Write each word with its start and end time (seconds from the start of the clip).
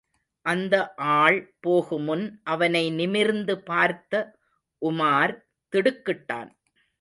அந்த 0.45 0.75
ஆள் 0.95 1.39
போகுமுன் 1.67 2.25
அவனை 2.43 2.83
நிமிர்ந்து 2.91 3.55
பார்த்த 3.61 4.13
உமார் 4.81 5.33
திடுக்கிட்டான். 5.73 6.49